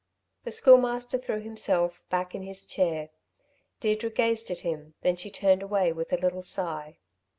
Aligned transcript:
The 0.45 0.51
Schoolmaster 0.51 1.19
threw 1.19 1.41
himself 1.41 2.01
back 2.09 2.33
in 2.33 2.41
his 2.41 2.65
chair. 2.65 3.09
Deirdre 3.79 4.09
gazed 4.09 4.49
at 4.49 4.61
him, 4.61 4.95
then 5.01 5.15
she 5.15 5.29
turned 5.29 5.61
away 5.61 5.91
with 5.91 6.11
a 6.11 6.17
little 6.17 6.41
sigh. 6.41 6.97